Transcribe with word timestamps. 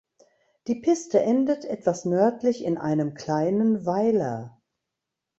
Die 0.65 0.73
Piste 0.73 1.19
endet 1.19 1.63
etwas 1.63 2.05
nördlich 2.05 2.63
in 2.63 2.79
einem 2.79 3.13
kleinen 3.13 3.85
Weiler. 3.85 4.59